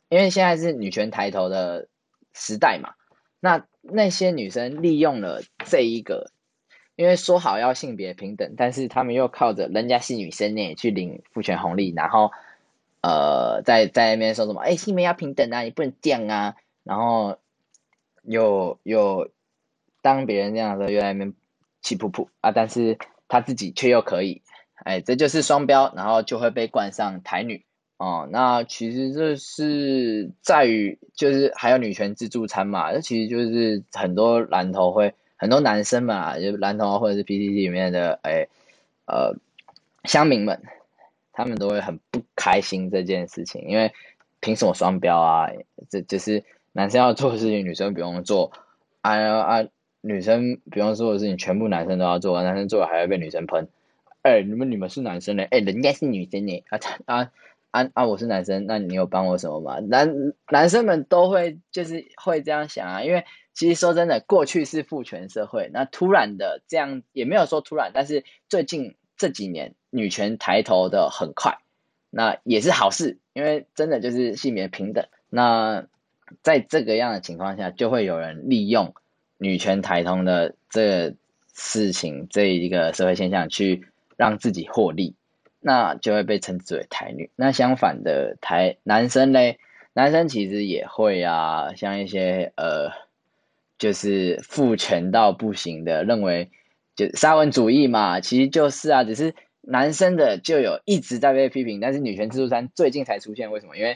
[0.09, 1.87] 因为现在是女权抬头的
[2.33, 2.95] 时代嘛，
[3.39, 6.31] 那那些女生利用了这一个。
[6.99, 12.31] 因为说好要性别平等，但是他们又靠着人家是女生呢去领父权红利，然后
[13.01, 17.37] 呃在在那边说什么哎性别要平等啊，你不能这样啊，然后
[18.23, 19.29] 又又
[20.01, 21.35] 当别人这样的又在那边
[21.83, 24.41] 气噗噗啊，但是他自己却又可以，
[24.83, 27.63] 哎这就是双标，然后就会被冠上台女
[27.97, 28.27] 哦。
[28.31, 35.13] 那其实这是在于就是还有女权自助餐嘛，这其实就是很多蓝头会。
[35.39, 38.47] 很多男生嘛，就蓝头或者是 PTT 里面的哎，
[39.05, 39.35] 呃，
[40.05, 40.59] 乡民们，
[41.31, 43.93] 他们都会很不开心这件事情，因为
[44.39, 45.47] 凭什么双标啊？
[45.91, 48.51] 这就是男生要做的事情，女生不用做，
[49.01, 49.63] 啊啊，
[50.01, 53.67] 女生不用做的事情，全部男生都要做，男生做了还要被女生喷，
[54.23, 55.43] 哎，你们你们是男生呢？
[55.51, 57.31] 哎，人家是女生呢，啊啊
[57.93, 58.05] 啊！
[58.05, 59.79] 我是男生，那你有帮我什么吗？
[59.79, 60.09] 男
[60.49, 63.25] 男生们都会就是会这样想啊，因为。
[63.53, 71.57] 其实说真的，过去是父权社会，那突然的这样也没有说突然，但是最近这几年女权抬头的很快，
[72.11, 75.07] 那也是好事，因为真的就是性别平等。
[75.31, 75.87] 那
[76.43, 78.93] 在这个样的情况下，就会有人利用
[79.39, 81.15] 女权抬头的这个
[81.55, 83.87] 事情这一个社会现象去
[84.17, 85.15] 让自己获利，
[85.67, 87.29] 那就会被称之为台女。
[87.35, 89.59] 那相反的台男生嘞，
[89.93, 92.91] 男生其实也会啊，像一些呃。
[93.79, 96.49] 就是父权到不行的，认为
[96.95, 103.77] 就沙文主义嘛，其实就是啊，只是男生的就有一直在被批评，但是女权自助餐最近才出现，为什么？
[103.77, 103.95] 因为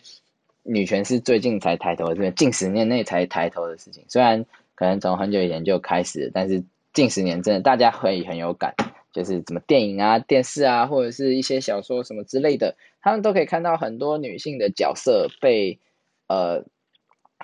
[0.61, 4.05] 女权是最近才抬头的，是近十年内才抬头的事情。
[4.07, 8.75] 虽然可能从很久以前就开始，但是近十年真的大家会很有感，
[9.11, 15.79] 就是什么电影啊、电视啊，或者是一些小说什么之类的，他们都可以看到很多女性的角色被
[16.27, 16.63] 呃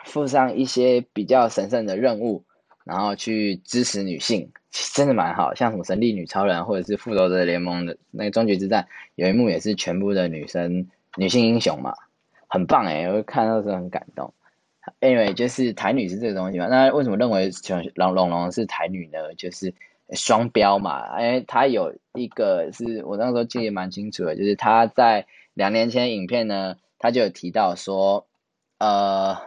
[0.05, 2.43] 附上一些比较神圣的任务，
[2.83, 4.51] 然后去支持女性，
[4.93, 11.93] 真的蛮好，像什么神力女超人或者是复仇者联盟的那个终局之战，有一幕也是全部的女生女性英雄嘛。
[12.49, 14.33] 很棒诶，我看到是很感动。
[15.01, 16.67] Anyway，就是台女是这个东西嘛？
[16.67, 17.51] 那为什么认为
[17.95, 19.33] 龙龙龙是台女呢？
[19.35, 19.73] 就是
[20.13, 21.21] 双标嘛。
[21.21, 28.27] 因为他有一个是我那时候记得蛮清楚的，就是他在两年前影片呢，他就有提到说，
[28.79, 29.37] 呃，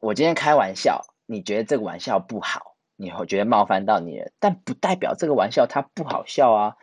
[0.00, 6.76] 我今天开玩笑，你觉得这个玩笑不好，你会觉得冒犯到你了，但不代表这个玩笑它不好笑啊。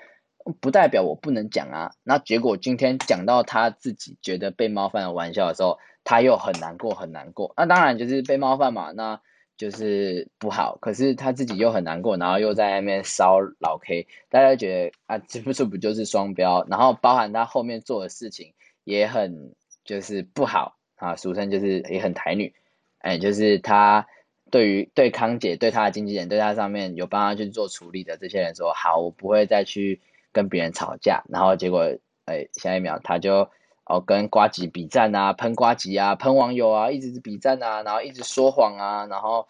[0.62, 7.53] 不代表我不能讲啊，那结果今天讲到他自己觉得被冒犯的玩笑的时候，他又很难过，很难过。
[7.55, 9.21] 那当然就是被冒犯嘛，那
[9.59, 10.79] 就是不好。
[10.81, 16.65] 可是他自己又很难过，然后又在那边烧老 K，大家觉得啊，这不是不就是双标？
[16.67, 22.55] 然后包含他后面做的事情也很就是不好啊，俗称就是也很台女，
[22.97, 24.07] 哎，就是他
[24.49, 30.01] 对于对康姐、对他的经纪人、对他上面有帮他去做处理的这些人说，好，我不会再去。
[30.31, 33.49] 跟别人吵架，然后结果，哎，下一秒他就
[33.89, 39.47] 哦跟瓜吉比战啊，喷瓜吉啊，喷网友啊，一直是比战啊，然后一直说谎啊，然后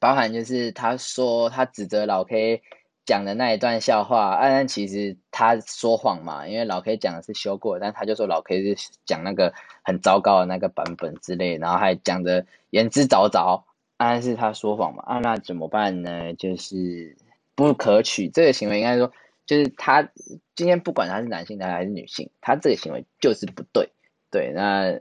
[0.00, 2.60] 包含就是他说他指责老 K
[3.04, 9.54] 讲的那一段笑话，但其实他说谎嘛，因为老 K 讲的是修过，但他就说老 K 是讲那个
[9.84, 13.62] 很糟糕的那个版本之类，然后还讲的言之凿凿，
[13.96, 16.34] 但是他说谎嘛，啊，那怎么办呢？
[16.34, 17.16] 就是
[17.54, 19.12] 不可取，这个行为应该说。
[19.46, 20.02] 就是他
[20.54, 23.88] 今天不管他是男性的还是女性，他这个行为就是不对，
[24.30, 25.00] 对，那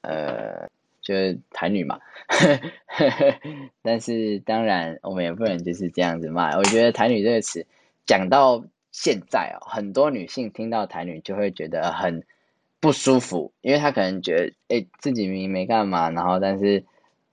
[0.00, 0.68] 呃
[1.00, 2.00] 就是台女嘛，
[3.82, 6.56] 但是当然我们也不能就是这样子骂。
[6.56, 7.66] 我觉得台女这个词
[8.06, 12.24] 讲到现在哦，很多女性听到台女就会觉得很
[12.78, 16.84] 不舒服，因为她可能觉得哎、自己明明没干嘛，然后但是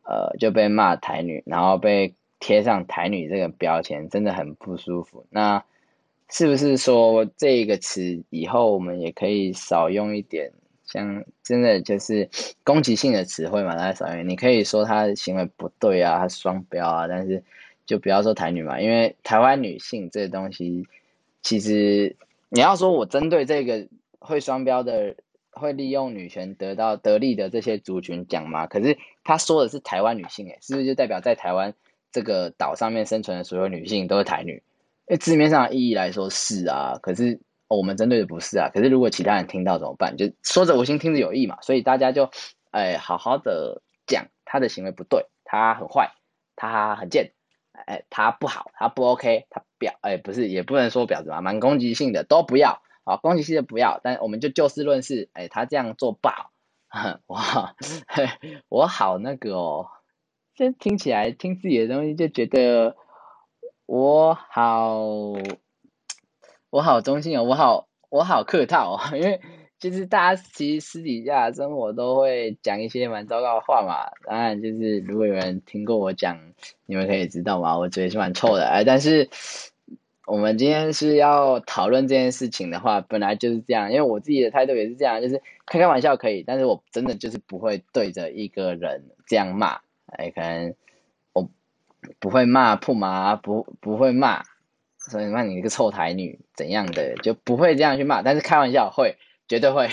[0.04, 5.26] 呃就被骂台女，然后被贴上台女这个标签，真的很不舒服。
[5.30, 5.64] 那
[6.30, 10.52] 是不是说这个词以后我们也可以少用一点，
[10.86, 12.30] 像真的就是
[12.64, 13.76] 攻击性的词汇嘛？
[13.76, 14.30] 大家少用。
[14.30, 17.44] 你可以说他行为不对啊，他双标啊，但是
[17.86, 20.86] 就不要说台女嘛，因为台湾女性这东西，
[21.42, 22.16] 其实
[22.50, 23.88] 你要说我针对这个
[24.20, 25.16] 会双标的、
[25.50, 28.68] 会利用女权得到得利的这些族群讲嘛？
[28.68, 31.74] 可是他说的是台湾女性，诶，是不是就代表在台湾
[32.12, 34.62] 这个岛上面生存的所有女性都是台女？
[35.18, 38.70] 字面上的意义来说是啊，可是我们针对的不是啊。
[38.72, 40.16] 可是如果其他人听到怎么办？
[40.18, 41.58] 就说者无心，听者有意嘛。
[41.62, 42.30] 所以大家就
[42.70, 46.12] 哎好好的讲他的行为不对，他很坏，
[46.56, 47.32] 他很贱，
[47.88, 54.00] 哎他不好，他不 OK，他婊哎不是也不能说婊子嘛，蛮攻击性的都不要啊，攻击性的不要。
[54.04, 56.52] 但我们就就事论事，哎他这样做不好，
[57.26, 57.76] 哇
[58.08, 58.30] 嘿
[58.70, 59.88] 我好那个哦，
[60.54, 62.96] 这听起来听自己的东西就觉得。
[63.92, 65.04] 我好，
[66.70, 69.42] 我好中性哦，我好，我好客套哦， 因为
[69.80, 74.12] 就是大家其实私底下生活都会讲一些蛮糟糕的话嘛。
[74.28, 76.40] 当然，就是如果有人听过我讲，
[76.86, 78.84] 你们可以知道嘛，我嘴是蛮臭的哎。
[78.84, 79.28] 但是
[80.28, 90.76] 我们今天是要讨论这件事情的话，本来就是这样，因为我自己的态度也是这样，就是开开玩笑可以，但是我真的就是不会对着一个人这样骂，哎，可能。
[92.20, 94.44] 不会骂破麻，不不会骂，
[94.98, 98.22] 所以骂你一个臭台女怎样的，就不会这样去骂。
[98.22, 99.90] 但是开玩笑会，绝对会。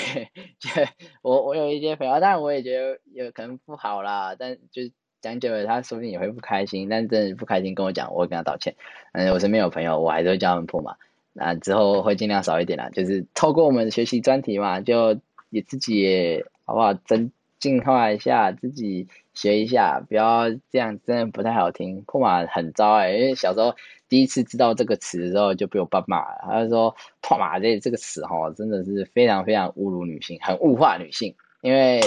[1.22, 4.83] 我我有一些朋友，当然我也觉得有可能不好啦，但就
[5.20, 6.89] 讲久了，他说不定也会不开心。
[6.89, 8.74] 但真的不开心跟我讲，我会跟他道歉。
[9.12, 10.97] 嗯，我身边有朋友，我还是会叫他们破麻。
[11.33, 15.20] 那之后会尽量少一点啦，就是透过我们学习专题嘛，就
[15.51, 17.33] 也自己好不好真。
[17.59, 22.03] 进化一下，自己学一下，不要这样，真的不太好听。
[22.03, 23.76] 破马很糟哎、因为小时候
[24.09, 26.39] 第一次知道这个词的时候，就被我爸骂了。
[26.43, 31.37] 他就说破马这这个词哈，真的是非常非常侮辱女性，很物化女性。
[31.61, 32.01] 因为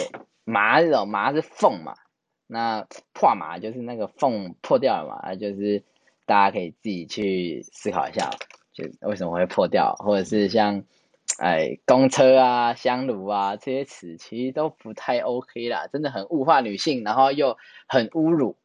[0.44, 1.94] 麻这种麻是缝嘛，
[2.48, 5.84] 那破马就是那个缝破掉了嘛，那就是
[6.26, 8.30] 大家可以自己去思考一下，
[8.74, 10.84] 就为什么会破掉，或者是像。
[11.40, 18.58] 哎，公车啊、香炉啊这些词其实都不太 OK 啦，真的很物化女性，然后又很侮辱，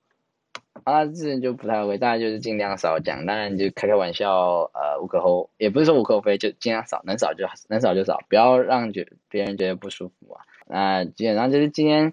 [0.82, 10.42] 啊，这就不太 OK，大家就是尽量少讲，当然就开开玩笑，呃，无可厚，也不是说无可厚非，就尽量少，能少就能少就少，不要让觉别人觉得不舒服啊。
[10.66, 12.12] 那基本上就是今天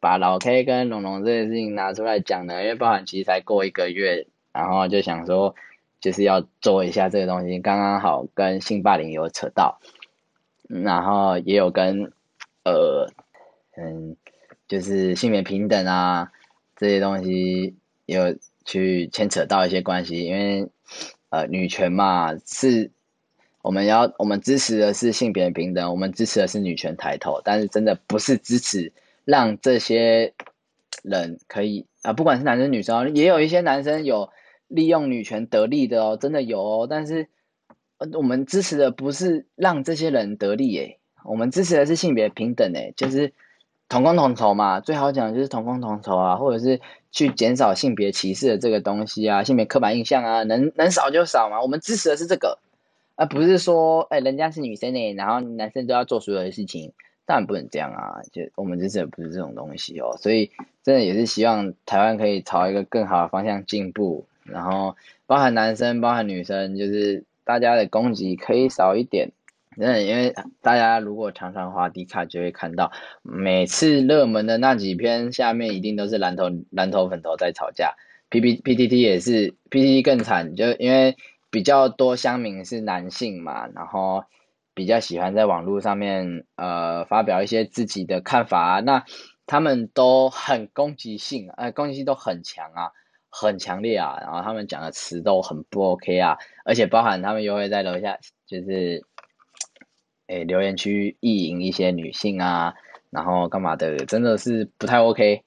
[0.00, 5.54] 把老 K 跟龙龙这件事情拿出来讲的，因为包含其实才过一个月，然后就想说
[6.00, 9.78] 就是要做一下这个东西，刚刚好跟性霸凌有扯到，
[10.70, 12.12] 然后也有跟
[12.64, 13.06] 呃
[13.76, 14.16] 嗯
[14.68, 16.30] 就是性别平等啊
[16.76, 17.74] 这些东西
[18.06, 20.68] 有去牵扯到一些关系，因为
[21.28, 22.90] 呃女权嘛是。
[23.62, 28.90] 我们要，我们支持的是性别平等，我们支持的是女权抬头，但是真的不是支持
[29.26, 30.32] 让这些
[31.02, 34.30] 人可以啊，不管是男生女生，也有一些男生有
[34.66, 36.86] 利用女权得利的哦，真的有哦。
[36.88, 37.28] 但是，
[38.14, 43.32] 我们支持的不是让这些人得利诶，我们支持的是性别平等诶，就是
[43.88, 46.80] 同工同酬嘛，最好讲就是同工同酬啊，或者是
[47.12, 52.58] 去减少性别歧视的这个东西啊，性别刻板印象啊，能能少就少嘛，我们支持的是这个。
[53.16, 56.90] 而不是说，哎、人家是女生呢，然后男生都要做所有的事情，
[57.26, 58.16] 当然不能这样啊！
[58.32, 60.50] 就我们支持的不是这种东西哦，所以
[60.82, 64.96] 真的也是希望台湾可以朝一个更好的方向进步，然后
[65.26, 69.32] 包含男生，包含女生，就是大家的攻击可以少一点。
[69.76, 70.32] 那，因为
[70.62, 72.92] 大家如果常常滑 D 卡，就会看到
[73.22, 77.94] 每次热门的那几篇下面一定都是蓝头蓝头粉头在吵架
[78.28, 81.16] ，P P P T T 也是，P T T 更惨，就因为。
[81.52, 84.22] 比较多乡民是男性嘛，然后
[84.72, 89.04] 比较喜欢在网络上面呃发表一些自己的看法，那
[89.48, 92.92] 他们都很攻击性，呃攻击性都很强啊，
[93.30, 99.02] 很强烈啊，然后他们讲的词都很不 OK 啊，而且包含他们又会在楼下就是，
[100.26, 102.74] 诶留言区意淫一些女性啊，
[103.10, 105.42] 然后干嘛的，真的是不太 OK。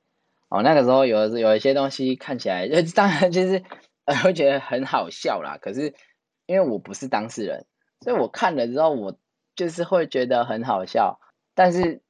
[0.49, 3.61] 哦，那个时候有有一些东西看起来， 就当然就是。
[4.05, 5.57] 呃，会觉得很好笑啦。
[5.61, 5.93] 可是
[6.45, 7.65] 因为我不是当事人，
[8.01, 9.17] 所以我看了之后，我
[9.55, 11.17] 就是会觉得很好笑。
[11.55, 12.01] 但是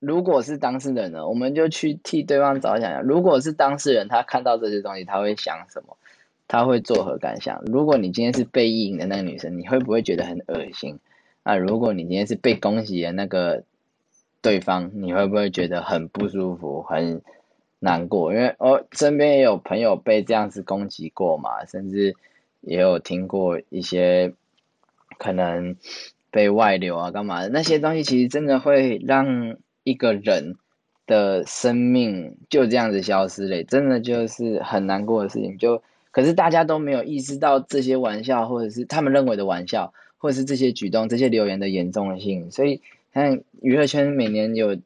[0.00, 3.02] 如果是当事人呢，我们就去替对方着想。
[3.02, 5.96] 如果是当事人，他看到这些东西，他会想什么？
[6.48, 7.62] 他会作何感想？
[7.66, 10.98] 如果你今天是被意淫的那个女生，你会不会觉得很恶心？
[11.44, 13.62] 啊，如果你今天是被攻击的那个
[14.42, 16.82] 对方，你会不会觉得很不舒服？
[16.82, 17.22] 很？
[17.82, 22.14] 难过，因为我身边也有朋友被这样子攻击过嘛，甚至
[22.60, 24.34] 也有听过一些
[25.16, 25.74] 可能
[26.30, 30.56] 被外流啊干嘛的那些东西，其实真的会让一个人
[31.06, 35.56] 的生命就这样子消失嘞，真的就是很难过的事情。
[35.58, 42.80] 就可是大家都没有意识到这些玩笑，或者是他们认为的玩笑，或者是这些举动、这些留言的严重性，所以
[43.12, 44.76] 看娱乐圈每年有。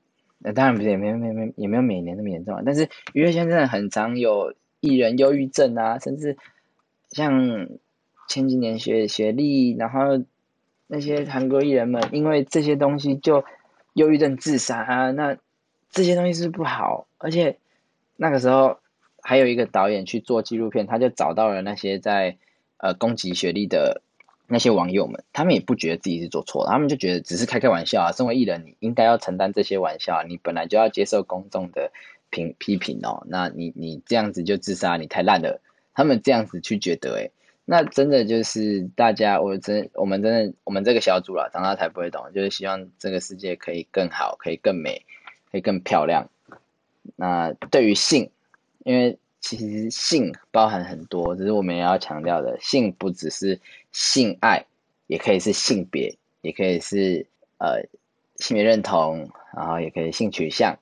[0.54, 2.62] 当然不是，也没有没没也没有每年那么严重啊。
[2.66, 6.36] 但是娱乐圈真的很常有艺人忧郁症啊，甚至
[7.08, 7.66] 像
[8.28, 10.22] 前几年学学历，然后
[10.86, 13.42] 那些韩国艺人们因为这些东西就
[13.94, 15.10] 忧郁症自杀啊。
[15.10, 15.36] 那
[15.90, 17.56] 这些东西是不好，而且
[18.16, 18.78] 那个时候
[19.22, 22.36] 还有一个导演去做纪录片，他就找到了那些在
[22.76, 24.02] 呃攻击学历的。
[24.46, 28.12] 那些网友们，他们也不觉得自己是做错了，他们就觉得只是开开玩笑啊。
[28.12, 31.90] 身为艺人，你应该要承担这些玩笑，你本来就要接受公众的
[32.28, 33.24] 评批评哦。
[33.26, 35.62] 那你你这样子就自杀，你太烂了。
[35.94, 37.30] 他们这样子去觉得，诶，
[37.64, 45.04] 那真的就是大家，我真我们真的我们这个小组啦，长大才不会懂，就是希望这个世界可以更好，可以更美，
[45.50, 46.28] 可以更漂亮。
[47.16, 48.30] 那对于性，
[48.84, 49.18] 因为。
[49.46, 53.60] 其实性包含很多，只是我们也要强调的，性不只是
[53.92, 54.64] 性爱，
[55.06, 57.26] 也可以是性别，也可以是
[57.58, 57.82] 呃
[58.36, 60.74] 性别认同，然后也可以性取向，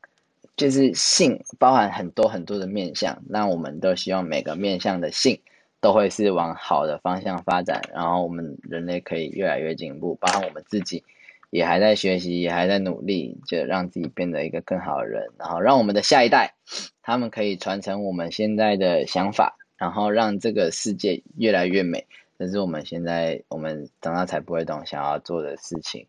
[0.57, 3.21] 就是性包含很多很多的面向。
[3.29, 5.37] 那我们都希望每个面向的性
[5.83, 11.05] 都会是往好的方向发展，然后我们人类可以越来越进步，包括我们自己。
[11.51, 16.55] 也还在学习，也还在努力，就让自己变得一个更好的人，然后让我们的下一代，
[17.03, 22.07] 他们可以传承我们现在的想法，然后让这个世界越来越美。
[22.39, 26.07] 这是我们现在我们长大才不会懂想要做的事情。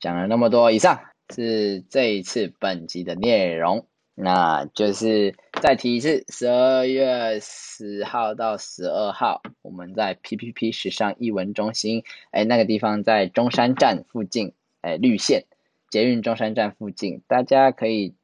[0.00, 1.00] 讲了那么多，以上
[1.32, 3.86] 是这一次本集的内容，
[4.22, 14.52] 那就是再提一次，十二月十号到十二号，我们在 PPP 时尚艺文中心，哎，那个地方在中山站附近。
[14.82, 15.44] 哎，绿线
[15.90, 18.14] 捷运中山站附近，大家可以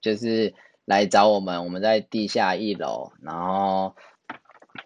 [0.00, 0.54] 就是
[0.86, 3.94] 来找我们，我们在地下一楼，然后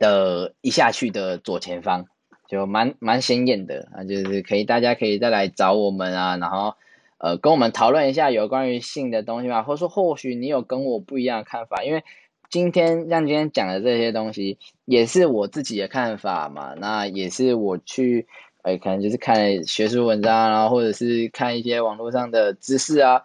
[0.01, 2.07] 的一下去的左前方，
[2.49, 6.75] 就蛮蛮显眼的啊，就是可以大家可以再来找我们啊，然后
[7.23, 12.05] 呃跟我们讨论一下有关于性的东西嘛，或者说或许你有跟我不一样的看法，因为
[12.51, 18.27] 今天像今天讲的这些东西也是我自己的看法嘛，那也是我去。
[18.65, 23.25] 哎，可能就是看学术文章啊，或者是看一些网络上的知识啊，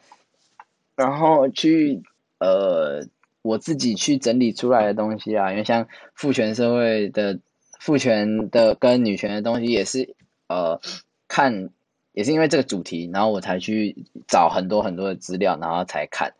[0.95, 2.01] 然后去
[2.39, 3.05] 呃
[3.43, 7.39] 我自己去整理出来的东西啊，因为像父权社会的
[7.79, 10.15] 父权的跟女权的东西也是
[10.47, 10.81] 呃
[11.27, 11.69] 看
[12.17, 13.95] 也是因为这个主题，然后我才去
[14.27, 16.33] 找很多很多的资料，然后才看，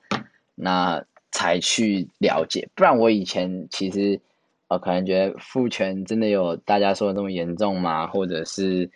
[0.55, 4.19] 那才去了解，不然我以前其实
[4.69, 8.07] 呃可能觉得父权真的有大家说的那么严重吗？
[8.07, 8.89] 或者是？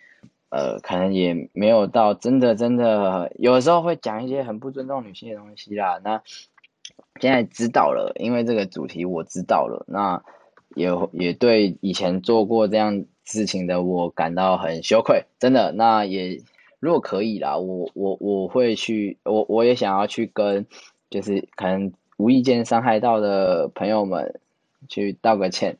[0.54, 5.98] 呃，可能也没有到真的真的，有的时候会讲一些很不尊重女性的东西啦。
[6.04, 6.22] 那
[7.22, 10.22] 现在知道了，因为这个主题我知道了，那
[10.74, 15.72] 也也对以前做过这样事情的我感到很羞愧，真的。
[15.72, 16.38] 那也
[16.82, 20.66] 如果可以啦，我我我会去，我我也想要去跟，
[21.08, 24.40] 就是可能无意间伤害到的朋友们
[24.88, 25.78] 去道个歉，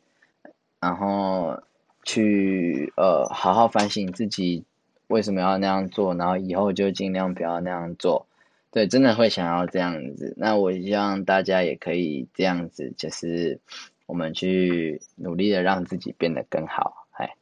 [0.81, 1.61] 然后。
[2.05, 4.65] 去呃好好反省自己
[5.07, 8.27] 为什么要那样做，然后以后就尽量不要那样做。
[8.73, 10.35] 对，真的会想要这样子。
[10.37, 13.61] 那我希望大家也可以这样子，就是
[14.07, 17.07] 我们去努力的让自己变得更好。
[17.13, 17.37] 哎，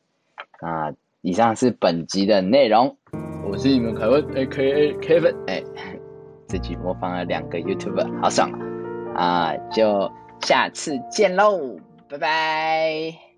[0.61, 0.93] 那
[1.23, 2.95] 以上是本集的内容。
[3.51, 4.95] 我是你们凯文，A.K.A.
[5.01, 5.35] Kevin。
[5.49, 5.61] 哎，
[6.47, 8.49] 自己模仿了两个 YouTuber，好爽
[9.17, 9.53] 啊！
[9.73, 10.09] 就
[10.43, 11.77] 下次见喽，
[12.09, 13.30] 拜拜。